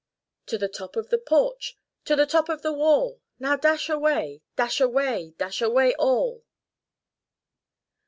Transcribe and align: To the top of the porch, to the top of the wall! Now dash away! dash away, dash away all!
To 0.47 0.57
the 0.57 0.67
top 0.67 0.95
of 0.95 1.11
the 1.11 1.19
porch, 1.19 1.77
to 2.05 2.15
the 2.15 2.25
top 2.25 2.49
of 2.49 2.63
the 2.63 2.73
wall! 2.73 3.21
Now 3.37 3.55
dash 3.55 3.87
away! 3.87 4.41
dash 4.55 4.81
away, 4.81 5.35
dash 5.37 5.61
away 5.61 5.93
all! 5.93 6.43